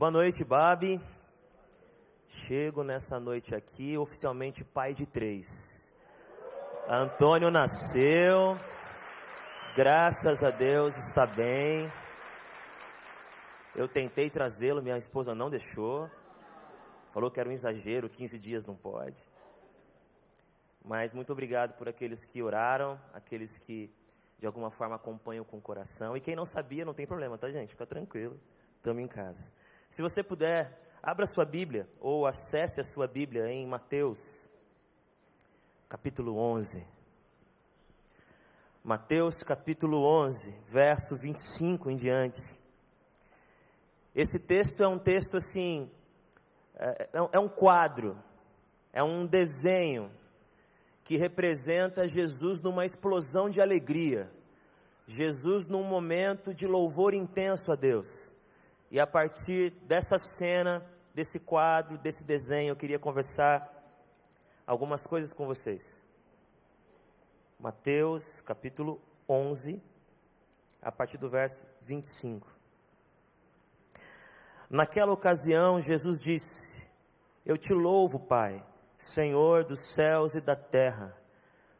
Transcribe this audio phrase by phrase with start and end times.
[0.00, 0.98] Boa noite, Babi.
[2.26, 5.94] Chego nessa noite aqui, oficialmente pai de três.
[6.88, 8.58] Antônio nasceu,
[9.76, 11.92] graças a Deus está bem.
[13.76, 16.10] Eu tentei trazê-lo, minha esposa não deixou.
[17.10, 19.28] Falou que era um exagero, 15 dias não pode.
[20.82, 23.94] Mas muito obrigado por aqueles que oraram, aqueles que
[24.38, 26.16] de alguma forma acompanham com o coração.
[26.16, 27.68] E quem não sabia, não tem problema, tá, gente?
[27.68, 28.40] Fica tranquilo,
[28.78, 29.52] estamos em casa.
[29.90, 34.48] Se você puder, abra sua Bíblia ou acesse a sua Bíblia em Mateus,
[35.88, 36.86] capítulo 11.
[38.84, 42.54] Mateus, capítulo 11, verso 25 em diante.
[44.14, 45.90] Esse texto é um texto assim,
[46.76, 48.16] é, é, é um quadro,
[48.92, 50.08] é um desenho
[51.02, 54.30] que representa Jesus numa explosão de alegria,
[55.08, 58.38] Jesus num momento de louvor intenso a Deus.
[58.90, 63.68] E a partir dessa cena, desse quadro, desse desenho, eu queria conversar
[64.66, 66.04] algumas coisas com vocês.
[67.58, 69.80] Mateus capítulo 11,
[70.82, 72.48] a partir do verso 25.
[74.68, 76.90] Naquela ocasião, Jesus disse:
[77.46, 78.64] Eu te louvo, Pai,
[78.96, 81.16] Senhor dos céus e da terra,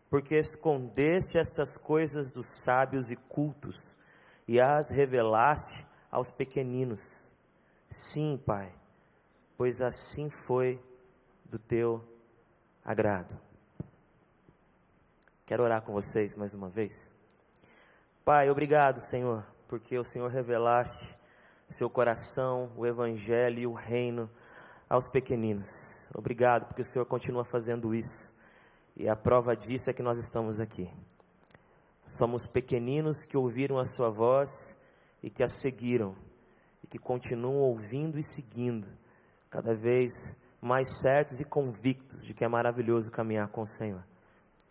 [0.09, 3.97] porque escondeste estas coisas dos sábios e cultos
[4.47, 7.29] e as revelaste aos pequeninos.
[7.89, 8.73] Sim, Pai,
[9.57, 10.83] pois assim foi
[11.45, 12.05] do teu
[12.85, 13.39] agrado.
[15.47, 17.13] Quero orar com vocês mais uma vez.
[18.25, 21.19] Pai, obrigado, Senhor, porque o Senhor revelaste
[21.69, 24.31] seu coração, o Evangelho e o reino
[24.89, 26.11] aos pequeninos.
[26.15, 28.35] Obrigado, porque o Senhor continua fazendo isso.
[28.97, 30.91] E a prova disso é que nós estamos aqui.
[32.05, 34.77] Somos pequeninos que ouviram a Sua voz
[35.23, 36.17] e que a seguiram
[36.83, 38.89] e que continuam ouvindo e seguindo,
[39.49, 44.05] cada vez mais certos e convictos de que é maravilhoso caminhar com o Senhor.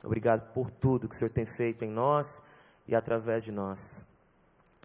[0.03, 2.41] Obrigado por tudo que o Senhor tem feito em nós
[2.87, 4.05] e através de nós.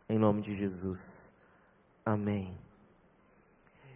[0.08, 1.32] Em nome de Jesus.
[2.04, 2.58] Amém.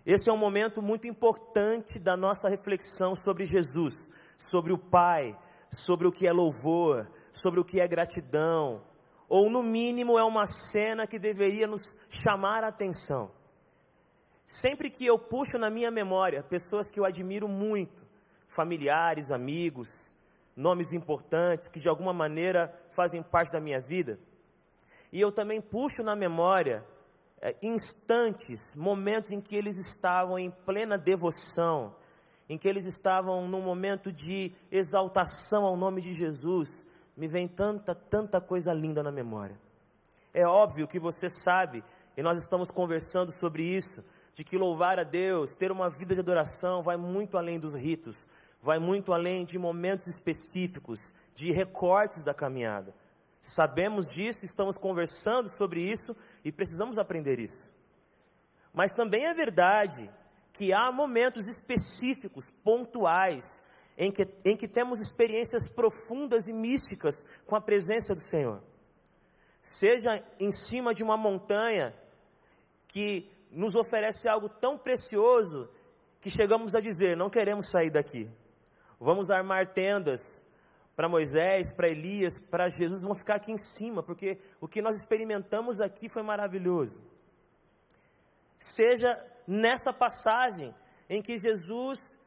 [0.06, 4.08] Esse é um momento muito importante da nossa reflexão sobre Jesus,
[4.38, 5.38] sobre o Pai,
[5.70, 8.82] sobre o que é louvor, sobre o que é gratidão,
[9.28, 13.30] ou no mínimo é uma cena que deveria nos chamar a atenção.
[14.46, 18.06] Sempre que eu puxo na minha memória pessoas que eu admiro muito,
[18.48, 20.12] familiares, amigos,
[20.56, 24.18] nomes importantes que de alguma maneira fazem parte da minha vida,
[25.12, 26.84] e eu também puxo na memória
[27.40, 31.94] é, instantes, momentos em que eles estavam em plena devoção,
[32.48, 36.86] em que eles estavam num momento de exaltação ao nome de Jesus,
[37.18, 39.58] me vem tanta, tanta coisa linda na memória.
[40.32, 41.82] É óbvio que você sabe,
[42.16, 46.20] e nós estamos conversando sobre isso, de que louvar a Deus, ter uma vida de
[46.20, 48.28] adoração, vai muito além dos ritos,
[48.62, 52.94] vai muito além de momentos específicos, de recortes da caminhada.
[53.42, 57.74] Sabemos disso, estamos conversando sobre isso e precisamos aprender isso.
[58.72, 60.08] Mas também é verdade
[60.52, 63.64] que há momentos específicos, pontuais,
[63.98, 68.62] em que, em que temos experiências profundas e místicas com a presença do Senhor.
[69.60, 71.92] Seja em cima de uma montanha
[72.86, 75.68] que nos oferece algo tão precioso
[76.20, 78.30] que chegamos a dizer: não queremos sair daqui.
[79.00, 80.44] Vamos armar tendas
[80.94, 84.96] para Moisés, para Elias, para Jesus, vamos ficar aqui em cima, porque o que nós
[84.96, 87.02] experimentamos aqui foi maravilhoso.
[88.56, 89.16] Seja
[89.46, 90.74] nessa passagem
[91.08, 92.17] em que Jesus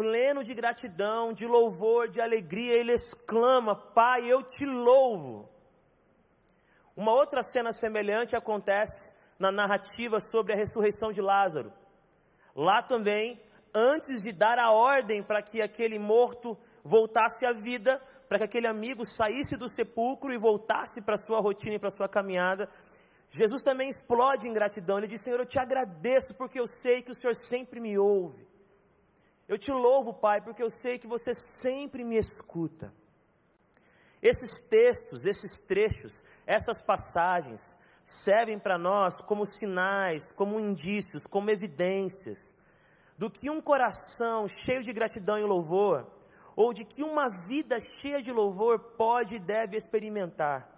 [0.00, 5.46] pleno de gratidão, de louvor, de alegria, ele exclama: Pai, eu te louvo.
[6.96, 11.70] Uma outra cena semelhante acontece na narrativa sobre a ressurreição de Lázaro.
[12.56, 13.38] Lá também,
[13.74, 18.66] antes de dar a ordem para que aquele morto voltasse à vida, para que aquele
[18.66, 22.70] amigo saísse do sepulcro e voltasse para a sua rotina e para a sua caminhada,
[23.28, 24.96] Jesus também explode em gratidão.
[24.96, 28.48] Ele diz: Senhor, eu te agradeço porque eu sei que o Senhor sempre me ouve.
[29.50, 32.94] Eu te louvo, Pai, porque eu sei que você sempre me escuta.
[34.22, 42.54] Esses textos, esses trechos, essas passagens servem para nós como sinais, como indícios, como evidências
[43.18, 46.06] do que um coração cheio de gratidão e louvor,
[46.54, 50.70] ou de que uma vida cheia de louvor pode e deve experimentar,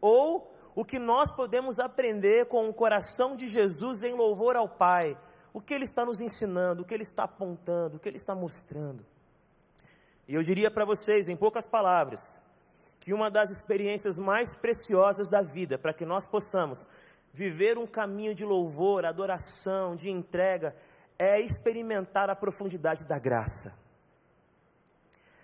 [0.00, 5.14] ou o que nós podemos aprender com o coração de Jesus em louvor ao Pai,
[5.54, 8.34] o que ele está nos ensinando, o que ele está apontando, o que ele está
[8.34, 9.06] mostrando.
[10.28, 12.42] E eu diria para vocês, em poucas palavras,
[13.00, 16.86] que uma das experiências mais preciosas da vida, para que nós possamos
[17.34, 20.72] Viver um caminho de louvor, adoração, de entrega,
[21.18, 23.76] é experimentar a profundidade da graça.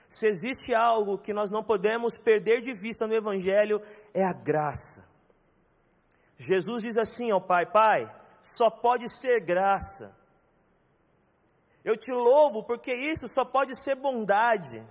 [0.09, 3.83] Se existe algo que nós não podemos perder de vista no Evangelho,
[4.15, 5.05] é a graça.
[6.39, 8.09] Jesus diz assim ao Pai: Pai,
[8.43, 10.17] só pode ser graça.
[11.85, 14.83] Eu te louvo porque isso só pode ser bondade.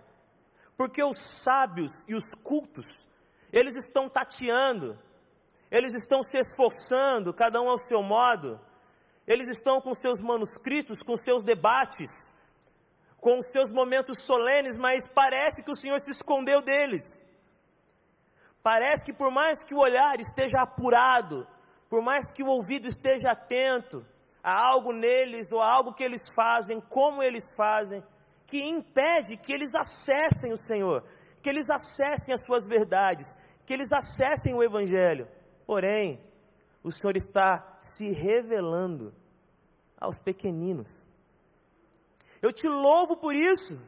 [0.75, 3.07] Porque os sábios e os cultos,
[3.51, 4.98] eles estão tateando,
[5.69, 8.60] eles estão se esforçando, cada um ao seu modo,
[9.28, 12.34] eles estão com seus manuscritos, com seus debates,
[13.19, 17.25] com seus momentos solenes, mas parece que o Senhor se escondeu deles.
[18.63, 21.48] Parece que por mais que o olhar esteja apurado,
[21.90, 24.06] por mais que o ouvido esteja atento
[24.44, 28.04] a algo neles ou a algo que eles fazem, como eles fazem,
[28.46, 31.04] que impede que eles acessem o Senhor,
[31.42, 35.28] que eles acessem as suas verdades, que eles acessem o Evangelho.
[35.66, 36.22] Porém,
[36.84, 39.14] o Senhor está se revelando
[40.00, 41.06] aos pequeninos.
[42.42, 43.82] Eu te louvo por isso,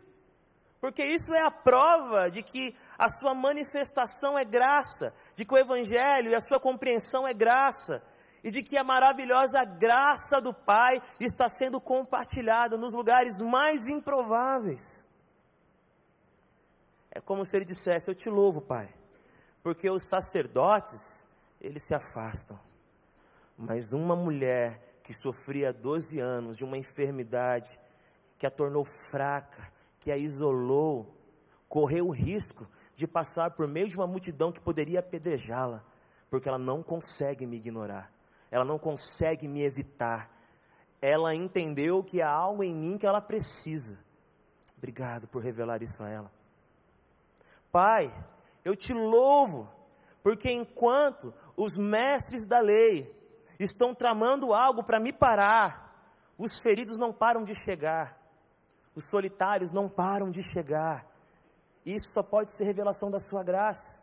[0.79, 5.57] porque isso é a prova de que a sua manifestação é graça, de que o
[5.57, 8.03] Evangelho e a sua compreensão é graça,
[8.43, 15.03] e de que a maravilhosa graça do Pai está sendo compartilhada nos lugares mais improváveis.
[17.09, 18.87] É como se ele dissesse: Eu te louvo, Pai,
[19.63, 21.25] porque os sacerdotes,
[21.59, 22.59] eles se afastam,
[23.57, 27.79] mas uma mulher que sofria 12 anos de uma enfermidade
[28.37, 31.17] que a tornou fraca, que a isolou,
[31.67, 35.83] correu o risco de passar por meio de uma multidão que poderia apedrejá-la,
[36.29, 38.11] porque ela não consegue me ignorar,
[38.49, 40.29] ela não consegue me evitar.
[41.01, 43.97] Ela entendeu que há algo em mim que ela precisa.
[44.77, 46.31] Obrigado por revelar isso a ela.
[47.71, 48.13] Pai,
[48.63, 49.71] eu te louvo,
[50.21, 53.11] porque enquanto os mestres da lei
[53.59, 55.91] estão tramando algo para me parar,
[56.37, 58.19] os feridos não param de chegar,
[58.95, 61.05] os solitários não param de chegar,
[61.85, 64.01] isso só pode ser revelação da sua graça.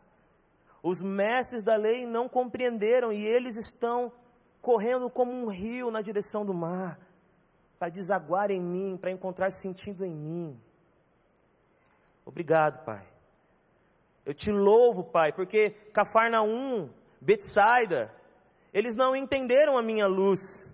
[0.81, 4.11] Os mestres da lei não compreenderam e eles estão
[4.61, 6.99] correndo como um rio na direção do mar,
[7.77, 10.61] para desaguar em mim, para encontrar sentido em mim.
[12.25, 13.05] Obrigado, Pai.
[14.25, 16.89] Eu te louvo, Pai, porque Cafarnaum,
[17.19, 18.13] Betsaida,
[18.73, 20.73] eles não entenderam a minha luz,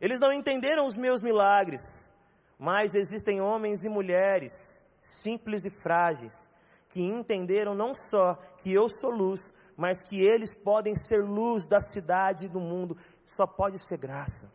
[0.00, 2.12] eles não entenderam os meus milagres,
[2.58, 6.50] mas existem homens e mulheres simples e frágeis,
[6.88, 11.78] que entenderam não só que eu sou luz, mas que eles podem ser luz da
[11.78, 12.96] cidade e do mundo,
[13.26, 14.50] só pode ser graça.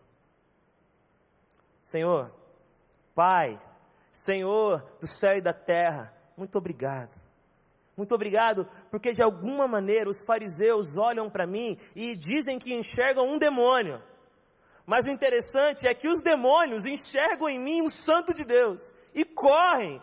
[1.84, 2.32] Senhor,
[3.14, 3.62] Pai,
[4.12, 7.12] Senhor do céu e da terra, muito obrigado.
[7.96, 13.28] Muito obrigado, porque de alguma maneira os fariseus olham para mim e dizem que enxergam
[13.28, 14.02] um demônio.
[14.86, 19.24] Mas o interessante é que os demônios enxergam em mim o Santo de Deus e
[19.26, 20.02] correm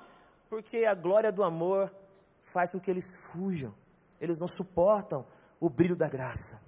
[0.49, 1.93] porque a glória do amor
[2.43, 3.75] faz com que eles fujam,
[4.21, 5.27] eles não suportam
[5.61, 6.61] o brilho da graça.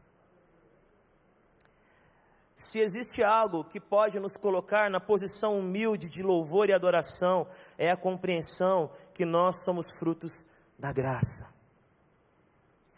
[2.57, 7.47] Se existe algo que pode nos colocar na posição humilde de louvor e adoração,
[7.79, 10.45] é a compreensão que nós somos frutos
[10.77, 11.47] da graça.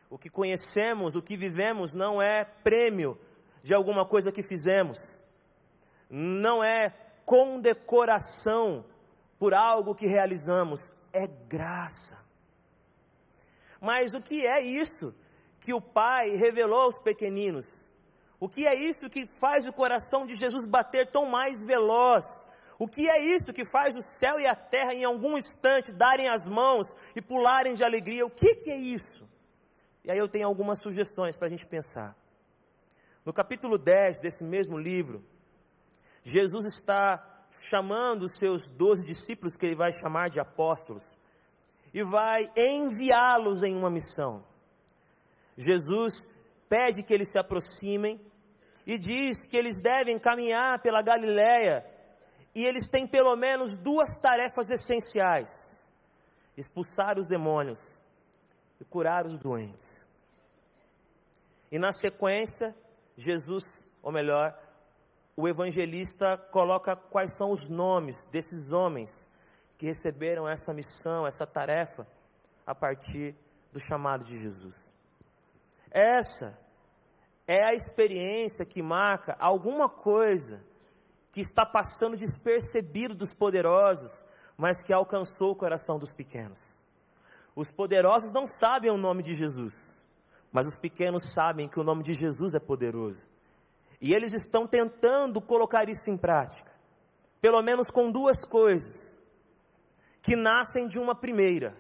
[0.09, 3.19] O que conhecemos, o que vivemos, não é prêmio
[3.63, 5.23] de alguma coisa que fizemos,
[6.09, 6.95] não é
[7.27, 8.85] condecoração
[9.41, 12.19] por algo que realizamos, é graça.
[13.81, 15.15] Mas o que é isso
[15.59, 17.91] que o Pai revelou aos pequeninos?
[18.39, 22.45] O que é isso que faz o coração de Jesus bater tão mais veloz?
[22.79, 26.29] O que é isso que faz o céu e a terra em algum instante darem
[26.29, 28.27] as mãos e pularem de alegria?
[28.27, 29.27] O que, que é isso?
[30.05, 32.15] E aí eu tenho algumas sugestões para a gente pensar.
[33.25, 35.25] No capítulo 10 desse mesmo livro,
[36.25, 41.17] Jesus está chamando os seus doze discípulos, que ele vai chamar de apóstolos,
[41.93, 44.45] e vai enviá-los em uma missão.
[45.57, 46.29] Jesus
[46.69, 48.21] pede que eles se aproximem
[48.87, 51.85] e diz que eles devem caminhar pela Galiléia
[52.55, 55.89] e eles têm pelo menos duas tarefas essenciais:
[56.57, 58.01] expulsar os demônios
[58.81, 60.09] e curar os doentes.
[61.71, 62.75] E na sequência,
[63.17, 64.59] Jesus, ou melhor,
[65.41, 69.29] o evangelista coloca quais são os nomes desses homens
[69.79, 72.07] que receberam essa missão, essa tarefa,
[72.67, 73.35] a partir
[73.73, 74.93] do chamado de Jesus.
[75.91, 76.59] Essa
[77.47, 80.63] é a experiência que marca alguma coisa
[81.33, 84.27] que está passando despercebido dos poderosos,
[84.59, 86.83] mas que alcançou o coração dos pequenos.
[87.57, 90.07] Os poderosos não sabem o nome de Jesus,
[90.53, 93.29] Mas os pequenos sabem que o nome de Jesus é poderoso.
[94.01, 96.73] E eles estão tentando colocar isso em prática.
[97.41, 99.19] Pelo menos com duas coisas
[100.23, 101.77] que nascem de uma primeira.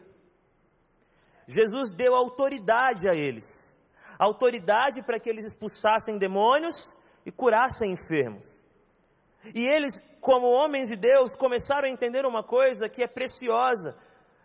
[1.46, 3.78] Jesus deu autoridade a eles
[4.20, 8.60] autoridade para que eles expulsassem demônios e curassem enfermos.
[9.54, 13.96] E eles, como homens de Deus, começaram a entender uma coisa que é preciosa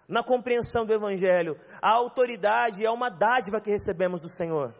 [0.08, 4.74] na compreensão do Evangelho: a autoridade é uma dádiva que recebemos do Senhor.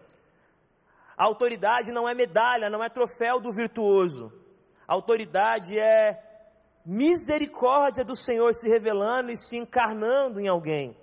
[1.18, 4.34] A autoridade não é medalha, não é troféu do virtuoso.
[4.88, 6.22] A autoridade é
[6.86, 10.96] misericórdia do Senhor se revelando e se encarnando em alguém.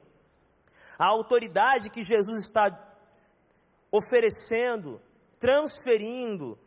[0.99, 2.79] A autoridade que Jesus está
[3.91, 5.01] oferecendo,
[5.39, 6.59] transferindo,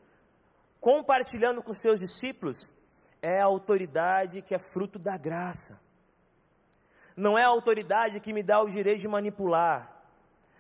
[0.80, 2.74] compartilhando com seus discípulos,
[3.22, 5.80] é a autoridade que é fruto da graça.
[7.16, 9.95] Não é a autoridade que me dá o direito de manipular.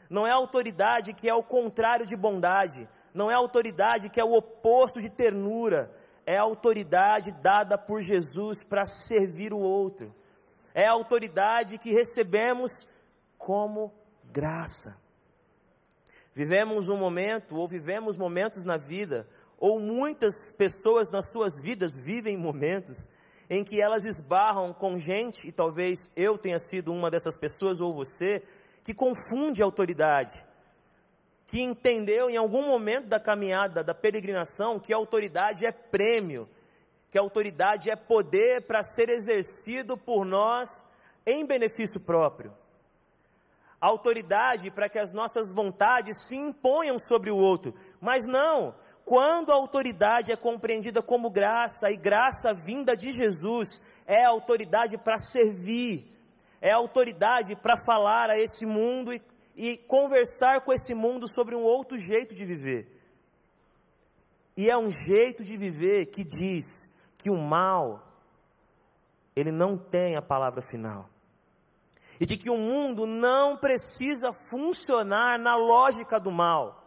[0.10, 2.88] Não é autoridade que é o contrário de bondade.
[3.14, 5.92] Não é autoridade que é o oposto de ternura.
[6.26, 10.14] É autoridade dada por Jesus para servir o outro.
[10.74, 12.88] É autoridade que recebemos
[13.38, 13.94] como
[14.32, 14.98] graça.
[16.34, 19.26] Vivemos um momento, ou vivemos momentos na vida,
[19.58, 23.08] ou muitas pessoas nas suas vidas vivem momentos
[23.50, 27.94] em que elas esbarram com gente, e talvez eu tenha sido uma dessas pessoas, ou
[27.94, 28.44] você,
[28.86, 30.46] que confunde a autoridade,
[31.46, 36.48] que entendeu em algum momento da caminhada, da peregrinação, que a autoridade é prêmio,
[37.12, 40.86] que a autoridade é poder para ser exercido por nós
[41.25, 42.54] em benefício próprio
[43.86, 47.74] autoridade para que as nossas vontades se imponham sobre o outro.
[48.01, 54.25] Mas não, quando a autoridade é compreendida como graça, e graça vinda de Jesus, é
[54.25, 56.06] autoridade para servir,
[56.62, 59.22] é autoridade para falar a esse mundo e,
[59.56, 62.92] e conversar com esse mundo sobre um outro jeito de viver.
[64.58, 68.08] E é um jeito de viver que diz que o mal,
[69.36, 71.10] ele não tem a palavra final
[72.20, 76.84] e de que o mundo não precisa funcionar na lógica do mal.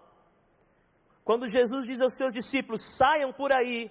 [1.25, 3.91] Quando Jesus diz aos seus discípulos: saiam por aí,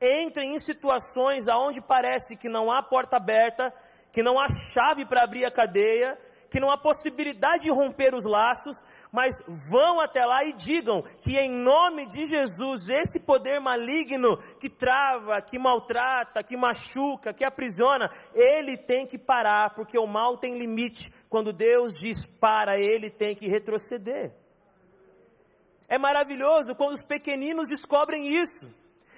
[0.00, 3.72] entrem em situações aonde parece que não há porta aberta,
[4.12, 6.18] que não há chave para abrir a cadeia,
[6.50, 11.38] que não há possibilidade de romper os laços, mas vão até lá e digam que
[11.38, 18.10] em nome de Jesus, esse poder maligno que trava, que maltrata, que machuca, que aprisiona,
[18.34, 21.12] ele tem que parar, porque o mal tem limite.
[21.28, 24.32] Quando Deus diz para, ele tem que retroceder.
[25.88, 28.72] É maravilhoso quando os pequeninos descobrem isso.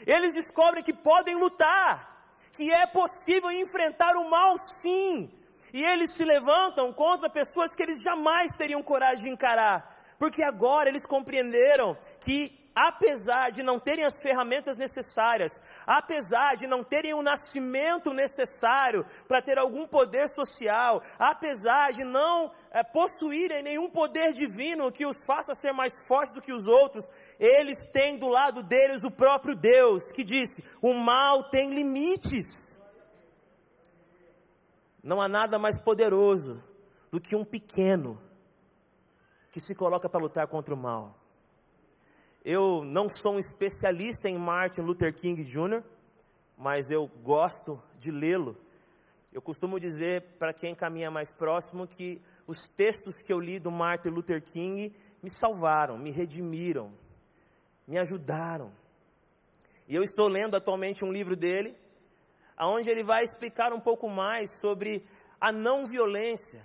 [0.06, 2.11] Eles descobrem que podem lutar,
[2.52, 5.30] que é possível enfrentar o mal sim.
[5.72, 10.88] E eles se levantam contra pessoas que eles jamais teriam coragem de encarar, porque agora
[10.88, 17.22] eles compreenderam que apesar de não terem as ferramentas necessárias, apesar de não terem o
[17.22, 24.90] nascimento necessário para ter algum poder social, apesar de não é, possuírem nenhum poder divino
[24.90, 27.06] que os faça ser mais fortes do que os outros,
[27.38, 32.80] eles têm do lado deles o próprio Deus, que disse: o mal tem limites.
[35.02, 36.64] Não há nada mais poderoso
[37.10, 38.18] do que um pequeno
[39.50, 41.18] que se coloca para lutar contra o mal.
[42.42, 45.82] Eu não sou um especialista em Martin Luther King Jr.,
[46.56, 48.56] mas eu gosto de lê-lo.
[49.30, 53.70] Eu costumo dizer para quem caminha mais próximo que os textos que eu li do
[53.70, 56.92] Martin Luther King me salvaram, me redimiram,
[57.86, 58.72] me ajudaram.
[59.86, 61.76] E eu estou lendo atualmente um livro dele,
[62.58, 65.04] onde ele vai explicar um pouco mais sobre
[65.40, 66.62] a não violência,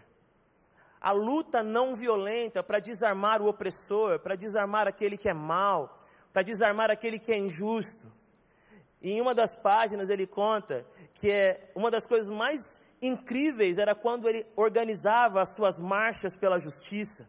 [1.00, 6.00] a luta não violenta para desarmar o opressor, para desarmar aquele que é mal,
[6.34, 8.12] para desarmar aquele que é injusto.
[9.02, 13.94] E em uma das páginas ele conta que é uma das coisas mais incríveis era
[13.94, 17.28] quando ele organizava as suas marchas pela justiça.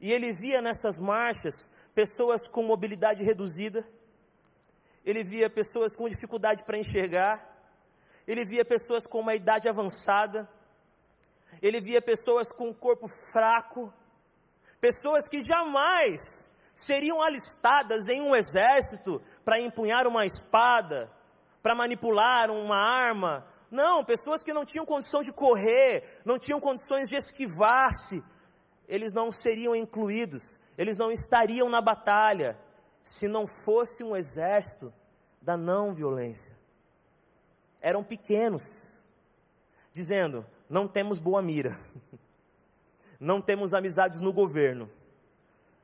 [0.00, 3.86] E ele via nessas marchas pessoas com mobilidade reduzida,
[5.04, 7.48] ele via pessoas com dificuldade para enxergar,
[8.26, 10.48] ele via pessoas com uma idade avançada,
[11.60, 13.92] ele via pessoas com um corpo fraco,
[14.80, 21.10] pessoas que jamais seriam alistadas em um exército para empunhar uma espada,
[21.62, 23.46] para manipular uma arma.
[23.72, 28.22] Não, pessoas que não tinham condição de correr, não tinham condições de esquivar-se,
[28.86, 32.58] eles não seriam incluídos, eles não estariam na batalha,
[33.02, 34.92] se não fosse um exército
[35.40, 36.54] da não violência.
[37.80, 39.02] Eram pequenos,
[39.94, 41.74] dizendo: não temos boa mira,
[43.18, 44.90] não temos amizades no governo,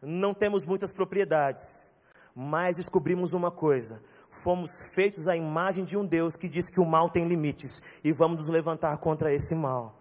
[0.02, 1.90] não temos muitas propriedades,
[2.35, 6.85] mas descobrimos uma coisa: fomos feitos à imagem de um Deus que diz que o
[6.85, 9.99] mal tem limites e vamos nos levantar contra esse mal.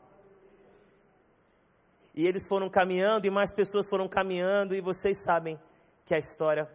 [2.14, 5.60] E eles foram caminhando e mais pessoas foram caminhando, e vocês sabem
[6.04, 6.68] que a história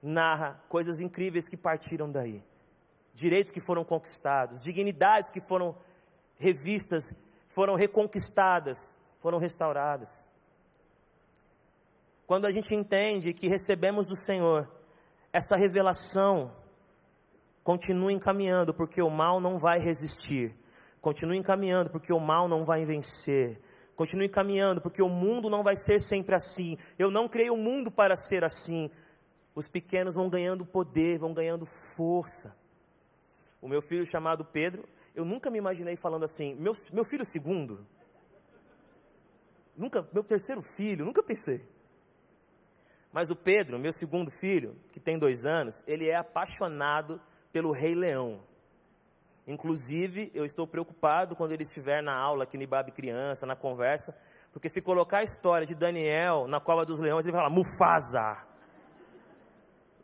[0.00, 2.44] narra coisas incríveis que partiram daí.
[3.12, 5.76] Direitos que foram conquistados, dignidades que foram
[6.36, 7.12] revistas,
[7.48, 10.30] foram reconquistadas, foram restauradas.
[12.24, 14.70] Quando a gente entende que recebemos do Senhor
[15.32, 16.52] essa revelação,
[17.68, 20.56] continue encaminhando, porque o mal não vai resistir.
[21.02, 23.60] Continue encaminhando, porque o mal não vai vencer.
[23.94, 26.78] Continue caminhando, porque o mundo não vai ser sempre assim.
[26.98, 28.90] Eu não criei o mundo para ser assim.
[29.54, 32.56] Os pequenos vão ganhando poder, vão ganhando força.
[33.60, 37.86] O meu filho chamado Pedro, eu nunca me imaginei falando assim, meu, meu filho segundo.
[39.76, 41.68] Nunca, meu terceiro filho, nunca pensei.
[43.12, 47.20] Mas o Pedro, meu segundo filho, que tem dois anos, ele é apaixonado
[47.52, 48.40] pelo Rei Leão.
[49.46, 54.14] Inclusive, eu estou preocupado quando ele estiver na aula aqui no Ibabe Criança, na conversa,
[54.52, 58.44] porque se colocar a história de Daniel na cova dos leões, ele vai falar Mufasa.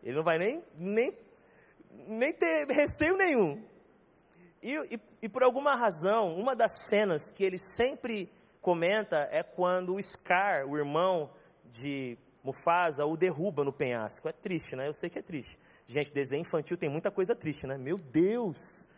[0.02, 1.16] Ele não vai nem, nem,
[2.08, 3.62] nem ter receio nenhum.
[4.62, 8.30] E, e, e por alguma razão, uma das cenas que ele sempre
[8.62, 11.30] comenta é quando o Scar, o irmão
[11.66, 14.26] de Mufasa, o derruba no penhasco.
[14.26, 14.88] É triste, né?
[14.88, 15.58] Eu sei que é triste.
[15.86, 17.76] Gente, desenho infantil tem muita coisa triste, né?
[17.76, 18.88] Meu Deus!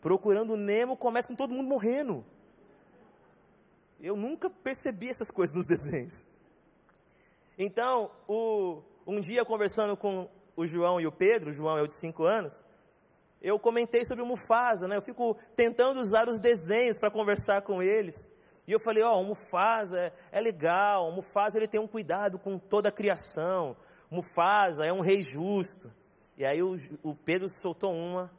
[0.00, 2.24] Procurando Nemo começa com todo mundo morrendo.
[4.00, 6.26] Eu nunca percebi essas coisas nos desenhos.
[7.56, 11.86] Então, o, um dia conversando com o João e o Pedro, o João é o
[11.86, 12.64] de 5 anos,
[13.40, 14.96] eu comentei sobre o Mufasa, né?
[14.96, 18.28] Eu fico tentando usar os desenhos para conversar com eles.
[18.66, 21.88] E eu falei, ó, oh, o Mufasa é, é, legal, o Mufasa ele tem um
[21.88, 23.76] cuidado com toda a criação.
[24.10, 25.92] O Mufasa é um rei justo.
[26.36, 28.30] E aí o, o Pedro soltou uma,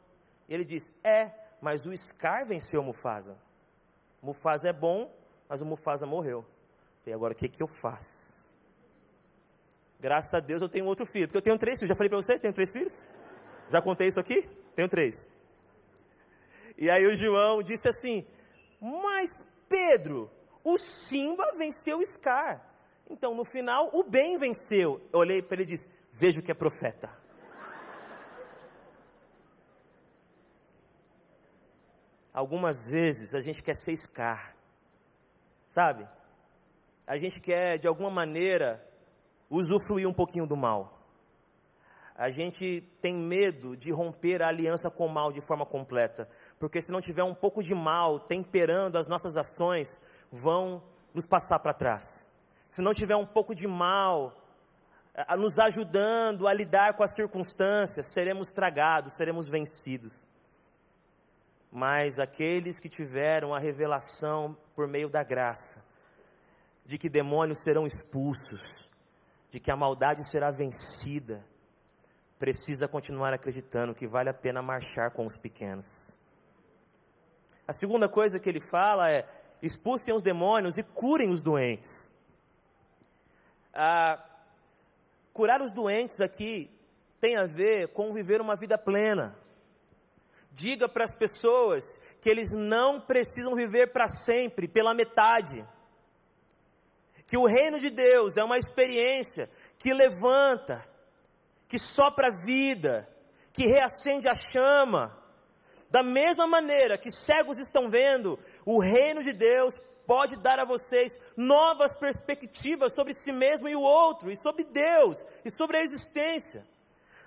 [0.48, 3.38] e ele disse, é, mas o Scar venceu o Mufasa.
[4.22, 5.14] Mufasa é bom,
[5.48, 6.44] mas o Mufasa morreu.
[7.06, 8.54] E agora o que, que eu faço?
[10.00, 11.88] Graças a Deus eu tenho outro filho, porque eu tenho três filhos.
[11.88, 13.06] Já falei para vocês, tenho três filhos?
[13.70, 14.48] Já contei isso aqui?
[14.74, 15.28] Tenho três.
[16.76, 18.26] E aí o João disse assim:
[18.80, 20.30] Mas Pedro,
[20.62, 22.62] o Simba venceu o Scar.
[23.08, 25.00] Então no final o bem venceu.
[25.12, 27.23] Eu olhei para ele e disse: Vejo que é profeta.
[32.34, 34.56] Algumas vezes a gente quer ser Scar,
[35.68, 36.08] sabe?
[37.06, 38.84] A gente quer, de alguma maneira,
[39.48, 40.98] usufruir um pouquinho do mal.
[42.16, 46.82] A gente tem medo de romper a aliança com o mal de forma completa, porque
[46.82, 50.00] se não tiver um pouco de mal temperando as nossas ações,
[50.32, 52.28] vão nos passar para trás.
[52.68, 54.36] Se não tiver um pouco de mal
[55.38, 60.26] nos ajudando a lidar com as circunstâncias, seremos tragados, seremos vencidos
[61.74, 65.84] mas aqueles que tiveram a revelação por meio da graça,
[66.86, 68.88] de que demônios serão expulsos,
[69.50, 71.44] de que a maldade será vencida,
[72.38, 76.16] precisa continuar acreditando que vale a pena marchar com os pequenos.
[77.66, 79.28] A segunda coisa que ele fala é:
[79.60, 82.12] expulsem os demônios e curem os doentes.
[83.72, 84.24] Ah,
[85.32, 86.70] curar os doentes aqui
[87.18, 89.36] tem a ver com viver uma vida plena.
[90.54, 95.66] Diga para as pessoas que eles não precisam viver para sempre, pela metade.
[97.26, 100.88] Que o reino de Deus é uma experiência que levanta,
[101.66, 103.08] que sopra a vida,
[103.52, 105.18] que reacende a chama.
[105.90, 111.18] Da mesma maneira que cegos estão vendo, o reino de Deus pode dar a vocês
[111.36, 116.64] novas perspectivas sobre si mesmo e o outro, e sobre Deus, e sobre a existência.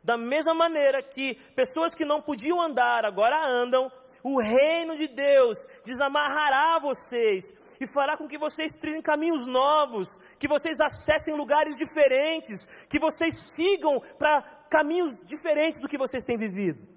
[0.08, 3.92] Da mesma maneira que pessoas que não podiam andar agora andam,
[4.24, 10.48] o reino de Deus desamarrará vocês e fará com que vocês trilhem caminhos novos, que
[10.48, 16.88] vocês acessem lugares diferentes, que vocês sigam para caminhos diferentes do que vocês têm vivido.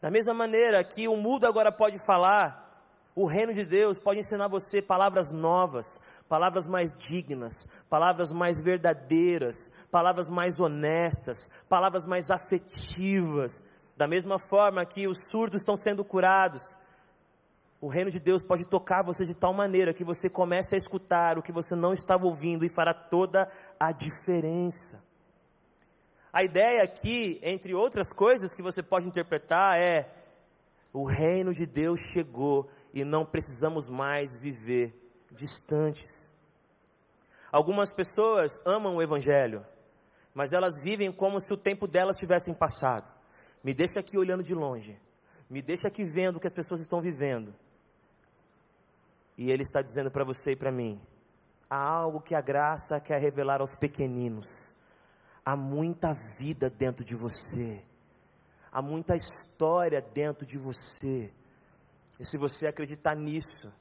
[0.00, 2.70] Da mesma maneira que o mudo agora pode falar,
[3.14, 9.68] o reino de Deus pode ensinar você palavras novas, palavras mais dignas, palavras mais verdadeiras,
[9.90, 13.64] palavras mais honestas, palavras mais afetivas.
[13.96, 16.78] Da mesma forma que os surdos estão sendo curados,
[17.80, 21.36] o reino de Deus pode tocar você de tal maneira que você comece a escutar
[21.36, 25.02] o que você não estava ouvindo e fará toda a diferença.
[26.32, 30.08] A ideia aqui, entre outras coisas que você pode interpretar, é:
[30.92, 34.99] o reino de Deus chegou e não precisamos mais viver
[35.30, 36.32] distantes.
[37.50, 39.64] Algumas pessoas amam o Evangelho,
[40.34, 43.10] mas elas vivem como se o tempo delas tivesse passado.
[43.62, 44.98] Me deixa aqui olhando de longe,
[45.48, 47.54] me deixa aqui vendo o que as pessoas estão vivendo.
[49.36, 51.00] E Ele está dizendo para você e para mim:
[51.68, 54.74] há algo que a graça quer revelar aos pequeninos.
[55.44, 57.82] Há muita vida dentro de você,
[58.70, 61.32] há muita história dentro de você.
[62.18, 63.72] E se você acreditar nisso,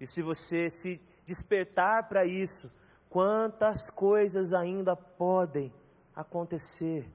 [0.00, 2.72] e se você se despertar para isso,
[3.10, 5.72] quantas coisas ainda podem
[6.16, 7.06] acontecer.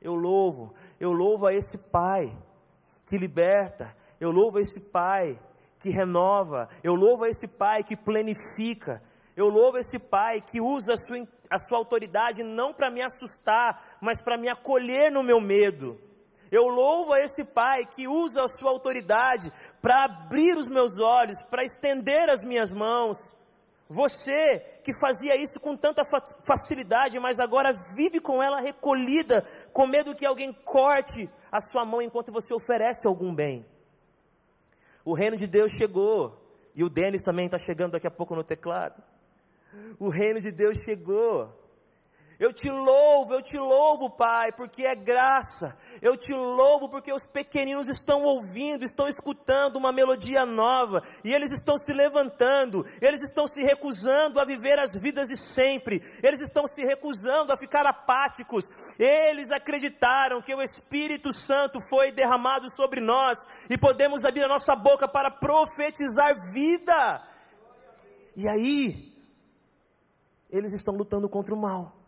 [0.00, 2.36] Eu louvo, eu louvo a esse Pai
[3.04, 5.38] que liberta, eu louvo a esse Pai
[5.78, 9.02] que renova, eu louvo a esse Pai que planifica,
[9.36, 13.98] eu louvo esse Pai que usa a sua, a sua autoridade não para me assustar,
[14.00, 16.00] mas para me acolher no meu medo.
[16.52, 21.42] Eu louvo a esse Pai que usa a sua autoridade para abrir os meus olhos,
[21.42, 23.34] para estender as minhas mãos.
[23.88, 30.14] Você que fazia isso com tanta facilidade, mas agora vive com ela recolhida, com medo
[30.14, 33.64] que alguém corte a sua mão enquanto você oferece algum bem.
[35.06, 36.38] O reino de Deus chegou,
[36.74, 39.02] e o Denis também está chegando daqui a pouco no teclado.
[39.98, 41.61] O reino de Deus chegou.
[42.38, 45.76] Eu te louvo, eu te louvo, Pai, porque é graça.
[46.00, 51.52] Eu te louvo porque os pequeninos estão ouvindo, estão escutando uma melodia nova, e eles
[51.52, 56.66] estão se levantando, eles estão se recusando a viver as vidas de sempre, eles estão
[56.66, 58.70] se recusando a ficar apáticos.
[58.98, 64.74] Eles acreditaram que o Espírito Santo foi derramado sobre nós e podemos abrir a nossa
[64.74, 67.22] boca para profetizar vida.
[68.34, 69.12] E aí,
[70.50, 72.01] eles estão lutando contra o mal.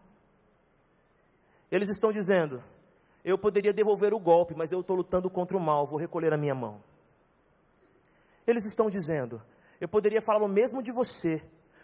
[1.74, 2.62] Eles estão dizendo:
[3.24, 6.36] eu poderia devolver o golpe, mas eu estou lutando contra o mal, vou recolher a
[6.36, 6.80] minha mão.
[8.46, 9.42] Eles estão dizendo:
[9.80, 11.42] eu poderia falar o mesmo de você,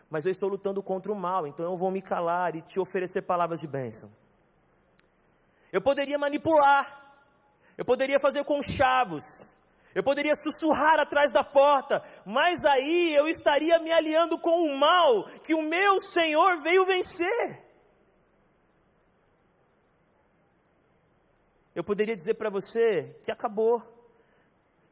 [0.08, 3.22] mas eu estou lutando contra o mal, então eu vou me calar e te oferecer
[3.22, 4.08] palavras de bênção.
[5.72, 7.16] Eu poderia manipular,
[7.76, 9.56] eu poderia fazer conchavos,
[9.92, 15.24] eu poderia sussurrar atrás da porta, mas aí eu estaria me aliando com o mal
[15.42, 17.69] que o meu Senhor veio vencer.
[21.74, 23.80] Eu poderia dizer para você que acabou,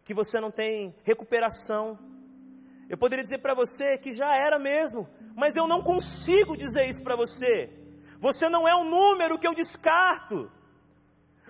[0.04, 1.98] que você não tem recuperação.
[2.88, 7.02] Eu poderia dizer para você que já era mesmo, mas eu não consigo dizer isso
[7.02, 7.68] para você.
[8.20, 10.50] Você não é um número que eu descarto.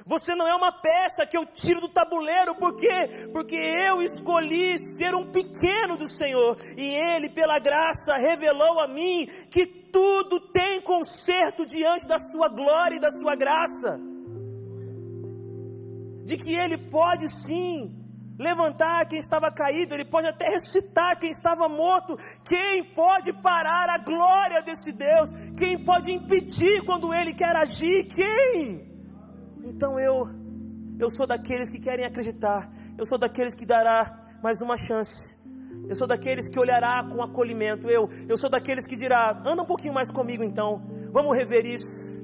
[0.07, 3.29] Você não é uma peça que eu tiro do tabuleiro, por quê?
[3.31, 9.27] Porque eu escolhi ser um pequeno do Senhor, e Ele, pela graça, revelou a mim
[9.51, 14.01] que tudo tem conserto diante da Sua glória e da Sua graça
[16.29, 17.97] de que Ele pode sim
[18.39, 22.19] levantar quem estava caído, Ele pode até ressuscitar quem estava morto.
[22.45, 25.33] Quem pode parar a glória desse Deus?
[25.57, 28.05] Quem pode impedir quando Ele quer agir?
[28.05, 28.87] Quem?
[29.65, 30.29] Então eu,
[30.99, 35.37] eu sou daqueles que querem acreditar, eu sou daqueles que dará mais uma chance.
[35.89, 37.89] Eu sou daqueles que olhará com acolhimento.
[37.89, 40.83] Eu, eu sou daqueles que dirá: anda um pouquinho mais comigo então.
[41.11, 42.18] Vamos rever isso.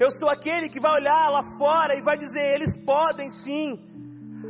[0.00, 3.78] Eu sou aquele que vai olhar lá fora e vai dizer: eles podem sim.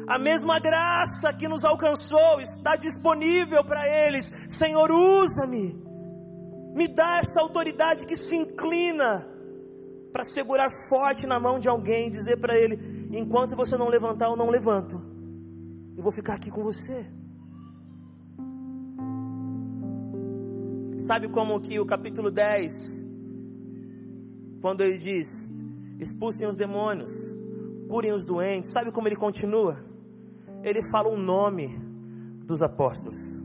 [0.06, 4.46] A mesma graça que nos alcançou está disponível para eles.
[4.48, 5.76] Senhor, usa-me.
[6.72, 9.26] Me dá essa autoridade que se inclina
[10.12, 14.26] para segurar forte na mão de alguém e dizer para ele: enquanto você não levantar,
[14.26, 15.02] eu não levanto.
[15.96, 17.04] Eu vou ficar aqui com você.
[20.96, 22.99] Sabe como que o capítulo 10
[24.60, 25.50] quando ele diz:
[25.98, 27.34] expulsem os demônios,
[27.88, 29.84] curem os doentes, sabe como ele continua?
[30.62, 31.68] Ele fala o nome
[32.44, 33.42] dos apóstolos.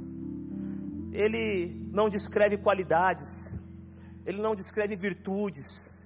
[1.12, 3.58] Ele não descreve qualidades,
[4.26, 6.04] ele não descreve virtudes,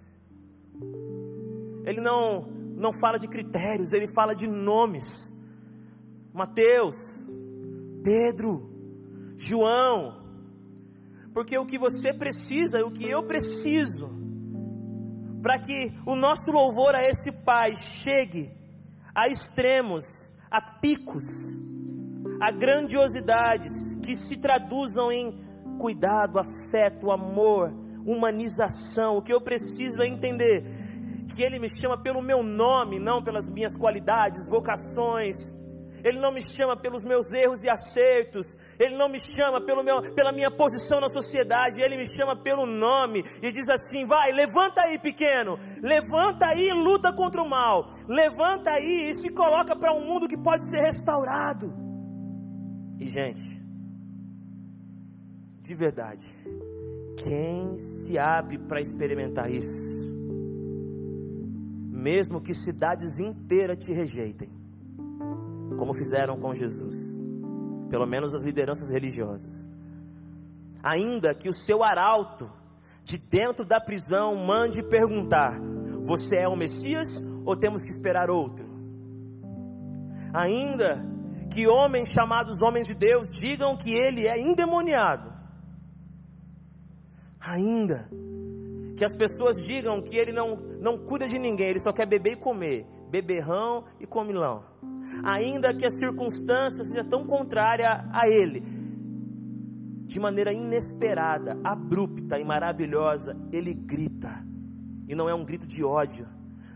[1.84, 2.42] ele não,
[2.76, 5.34] não fala de critérios, ele fala de nomes.
[6.32, 7.26] Mateus,
[8.04, 8.70] Pedro,
[9.36, 10.20] João,
[11.34, 14.19] porque o que você precisa, o que eu preciso,
[15.42, 18.52] para que o nosso louvor a esse Pai chegue
[19.14, 21.60] a extremos, a picos,
[22.40, 25.38] a grandiosidades que se traduzam em
[25.78, 27.74] cuidado, afeto, amor,
[28.06, 29.18] humanização.
[29.18, 30.64] O que eu preciso é entender
[31.36, 35.54] que Ele me chama pelo meu nome, não pelas minhas qualidades, vocações,
[36.04, 40.02] ele não me chama pelos meus erros e acertos, Ele não me chama pelo meu,
[40.14, 44.82] pela minha posição na sociedade, Ele me chama pelo nome e diz assim: vai, levanta
[44.82, 49.94] aí, pequeno, levanta aí e luta contra o mal, levanta aí e se coloca para
[49.94, 51.74] um mundo que pode ser restaurado.
[53.00, 53.62] E gente,
[55.62, 56.26] de verdade,
[57.18, 60.00] Quem se abre para experimentar isso?
[61.92, 64.50] Mesmo que cidades inteiras te rejeitem,
[65.80, 66.96] como fizeram com Jesus,
[67.90, 69.70] pelo menos as lideranças religiosas.
[70.84, 72.52] Ainda que o seu arauto
[73.04, 75.60] de dentro da prisão mande perguntar:
[76.02, 78.68] Você é o Messias ou temos que esperar outro?
[80.34, 81.04] Ainda
[81.50, 85.34] que homens chamados homens de Deus digam que ele é endemoniado,
[87.40, 88.08] ainda
[88.96, 92.34] que as pessoas digam que ele não, não cuida de ninguém, ele só quer beber
[92.34, 94.64] e comer, beberrão e comilão,
[95.24, 98.62] ainda que a circunstância seja tão contrária a ele,
[100.06, 104.46] de maneira inesperada, abrupta e maravilhosa, ele grita,
[105.08, 106.28] e não é um grito de ódio,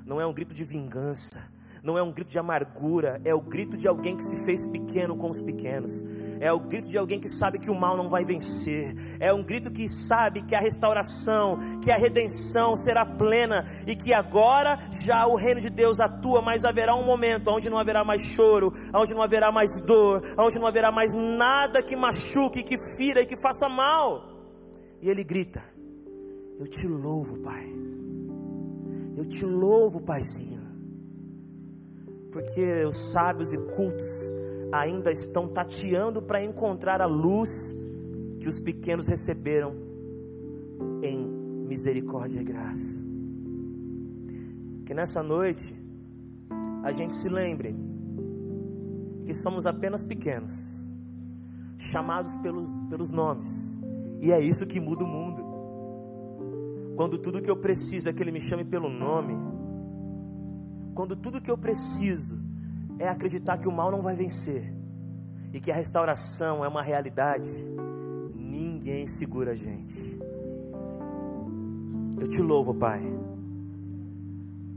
[0.06, 1.42] não é um grito de vingança,
[1.84, 5.18] não é um grito de amargura, é o grito de alguém que se fez pequeno
[5.18, 6.02] com os pequenos,
[6.40, 9.44] é o grito de alguém que sabe que o mal não vai vencer, é um
[9.44, 15.28] grito que sabe que a restauração, que a redenção será plena e que agora já
[15.28, 19.14] o reino de Deus atua, mas haverá um momento onde não haverá mais choro, onde
[19.14, 23.36] não haverá mais dor, onde não haverá mais nada que machuque, que fira e que
[23.36, 24.30] faça mal.
[25.02, 25.62] E ele grita:
[26.58, 27.74] Eu te louvo, Pai.
[29.18, 30.63] Eu te louvo, Paizinho
[32.34, 34.34] porque os sábios e cultos
[34.72, 37.76] ainda estão tateando para encontrar a luz
[38.40, 39.76] que os pequenos receberam
[41.04, 41.28] em
[41.68, 43.06] misericórdia e graça.
[44.84, 45.76] Que nessa noite
[46.82, 47.76] a gente se lembre
[49.26, 50.86] que somos apenas pequenos,
[51.78, 53.78] chamados pelos, pelos nomes,
[54.20, 55.54] e é isso que muda o mundo.
[56.96, 59.36] Quando tudo que eu preciso é que Ele me chame pelo nome,
[60.94, 62.40] quando tudo que eu preciso
[63.00, 64.72] é acreditar que o mal não vai vencer
[65.52, 67.50] e que a restauração é uma realidade,
[68.36, 70.20] ninguém segura a gente.
[72.20, 73.02] Eu te louvo, Pai,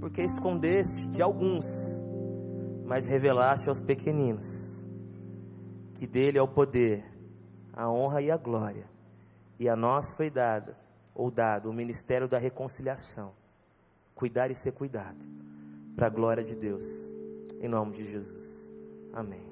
[0.00, 2.02] porque escondeste de alguns,
[2.86, 4.84] mas revelaste aos pequeninos
[5.94, 7.04] que dele é o poder,
[7.72, 8.84] a honra e a glória,
[9.58, 10.74] e a nós foi dado
[11.14, 13.32] ou dado o ministério da reconciliação,
[14.14, 15.35] cuidar e ser cuidado
[15.96, 17.16] para a glória de Deus.
[17.60, 18.72] Em nome de Jesus.
[19.12, 19.45] Amém.